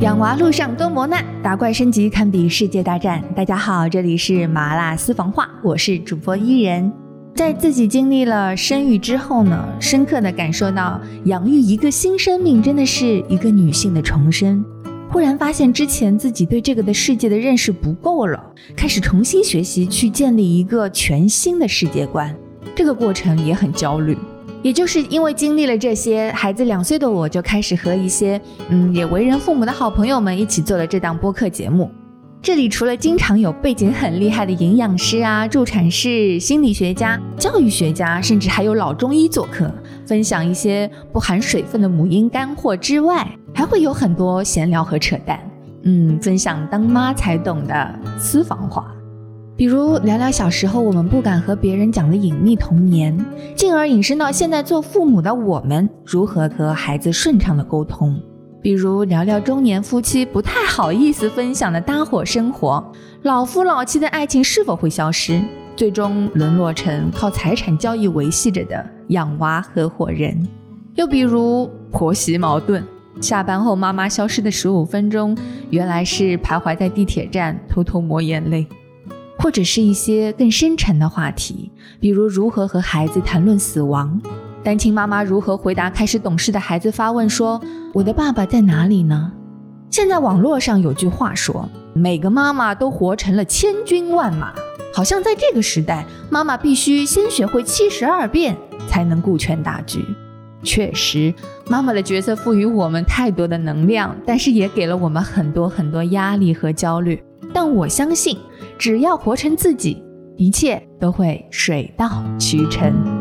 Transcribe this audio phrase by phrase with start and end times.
[0.00, 3.22] 养娃路上多磨难，打怪升级堪比世界大战。
[3.36, 6.90] 大家好，这里是麻辣私房话，我是主播伊人。
[7.34, 14.64] 在自己经历了生育之后呢，深刻的感受到养育一个新生命真的是一个女性的重生。
[15.10, 18.42] 忽然发现之前自己对这个的世界的认识不够了，
[18.74, 22.34] 开始重新学习去建立一个全新的世界观。
[22.74, 24.16] 这个过程也很焦虑。
[24.62, 31.90] 也就是因为经历了这些，孩子两岁的我就开始和一些嗯也为人父母的好朋友们一起做了这档播客节目。
[32.42, 39.70] 这里除了经常有背景很厉害的营养师啊、助产士、心理学家、教育学家，甚至还有老中医做客，
[40.06, 45.38] 分享一些不含水分的母婴干货之外，还会有很多闲聊和扯淡，
[45.82, 48.90] 嗯，分享当妈才懂的私房话。
[49.60, 53.14] 比如聊聊小时候我们不敢和别人讲的隐秘童年，
[53.54, 58.18] 进而引申到现在做父母的我们如何和孩子顺畅的沟通。
[58.62, 62.82] 比如聊聊中年夫妻不太好意思分享的搭伙生活，
[63.20, 65.38] 老夫老妻的爱情是否会消失，
[65.76, 70.34] 最终沦落成靠财产交易维系着的养娃合伙人。
[70.94, 72.82] 又比如婆媳矛盾，
[73.20, 75.36] 下班后妈妈消失的十五分钟，
[75.68, 78.66] 原来是徘徊在地铁站偷偷抹眼泪。
[79.42, 84.20] 或者是一些更深沉的话题，比如如何和孩子谈论死亡，
[84.62, 87.58] 单亲妈妈如何回答开始懂事的孩子发问说
[87.94, 89.32] ：“我的爸爸在哪里呢？”
[89.90, 94.52] 现在网络上有句话说：“每个妈妈都活成了千军万马。”
[94.92, 98.54] 好像在这个时代，妈妈必须先学会七十二变
[98.88, 100.04] 才能顾全大局。
[100.62, 101.32] 确实，
[101.66, 107.22] 妈妈的角色赋予我们太多的能量，但是也给了我们很多很多压力和焦虑。
[107.54, 108.36] 但我相信。
[108.80, 110.02] 只要活成自己，
[110.38, 113.19] 一切都会水到渠成。